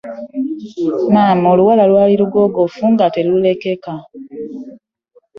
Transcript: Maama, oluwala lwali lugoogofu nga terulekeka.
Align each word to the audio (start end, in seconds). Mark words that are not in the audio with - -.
Maama, 1.13 1.47
oluwala 1.53 1.83
lwali 1.91 2.13
lugoogofu 2.21 2.83
nga 2.93 3.05
terulekeka. 3.13 3.93